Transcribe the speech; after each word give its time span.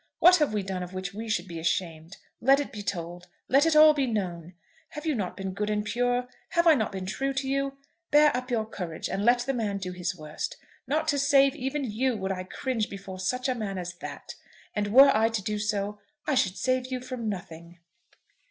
What 0.17 0.37
have 0.37 0.51
we 0.51 0.63
done 0.63 0.81
of 0.81 0.95
which 0.95 1.13
we 1.13 1.29
should 1.29 1.47
be 1.47 1.59
ashamed? 1.59 2.17
Let 2.41 2.59
it 2.59 2.71
be 2.71 2.81
told. 2.81 3.27
Let 3.47 3.67
it 3.67 3.75
all 3.75 3.93
be 3.93 4.07
known. 4.07 4.55
Have 4.93 5.05
you 5.05 5.13
not 5.13 5.37
been 5.37 5.53
good 5.53 5.69
and 5.69 5.85
pure? 5.85 6.27
Have 6.49 6.65
not 6.65 6.87
I 6.87 6.89
been 6.89 7.05
true 7.05 7.33
to 7.33 7.47
you? 7.47 7.77
Bear 8.09 8.35
up 8.35 8.49
your 8.49 8.65
courage, 8.65 9.07
and 9.07 9.23
let 9.23 9.41
the 9.41 9.53
man 9.53 9.77
do 9.77 9.91
his 9.91 10.15
worst. 10.17 10.57
Not 10.87 11.07
to 11.09 11.19
save 11.19 11.55
even 11.55 11.83
you 11.83 12.17
would 12.17 12.31
I 12.31 12.45
cringe 12.45 12.89
before 12.89 13.19
such 13.19 13.47
a 13.47 13.53
man 13.53 13.77
as 13.77 13.93
that. 13.97 14.33
And 14.75 14.87
were 14.87 15.15
I 15.15 15.29
to 15.29 15.43
do 15.43 15.59
so, 15.59 15.99
I 16.25 16.33
should 16.33 16.57
save 16.57 16.87
you 16.91 16.99
from 16.99 17.29
nothing." 17.29 17.77